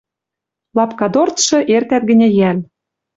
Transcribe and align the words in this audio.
Лапка 0.77 1.07
дорцшы 1.13 1.59
эртӓт 1.75 2.03
гӹньӹ 2.09 2.27
йӓл... 2.39 2.57